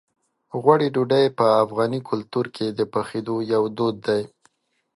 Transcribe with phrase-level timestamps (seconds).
[0.61, 4.23] غوړي ډوډۍ په افغاني کلتور کې د پخېدو یو دود دی.